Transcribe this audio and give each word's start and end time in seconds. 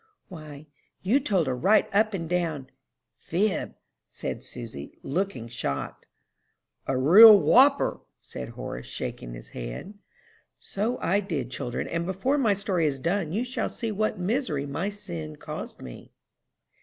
"Why, 0.29 0.65
you 1.03 1.19
told 1.19 1.47
a 1.47 1.53
right 1.53 1.87
up 1.93 2.15
and 2.15 2.27
down 2.27 2.71
fib," 3.19 3.75
said 4.09 4.43
Susy, 4.43 4.97
looking 5.03 5.47
shocked. 5.47 6.07
"A 6.87 6.97
real 6.97 7.39
whopper," 7.39 7.99
said 8.19 8.49
Horace, 8.49 8.87
shaking 8.87 9.35
his 9.35 9.49
head. 9.49 9.93
"So 10.57 10.97
I 11.01 11.19
did, 11.19 11.51
children, 11.51 11.87
and 11.87 12.07
before 12.07 12.39
my 12.39 12.55
story 12.55 12.87
is 12.87 12.97
done 12.97 13.31
you 13.31 13.43
shall 13.43 13.69
see 13.69 13.91
what 13.91 14.17
misery 14.17 14.65
my 14.65 14.89
sin 14.89 15.35
caused 15.35 15.83
me." 15.83 16.11